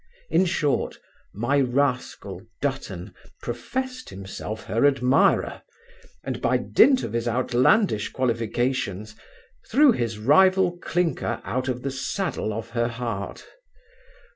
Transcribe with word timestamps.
In 0.31 0.45
short, 0.45 0.97
my 1.31 1.59
rascal 1.59 2.41
Dutton 2.59 3.13
professed 3.39 4.09
himself 4.09 4.63
her 4.63 4.83
admirer, 4.87 5.61
and, 6.23 6.41
by 6.41 6.57
dint 6.57 7.03
of 7.03 7.13
his 7.13 7.27
outlandish 7.27 8.09
qualifications, 8.09 9.15
threw 9.69 9.91
his 9.91 10.17
rival 10.17 10.75
Clinker 10.79 11.39
out 11.43 11.67
of 11.67 11.83
the 11.83 11.91
saddle 11.91 12.51
of 12.51 12.71
her 12.71 12.87
heart. 12.87 13.45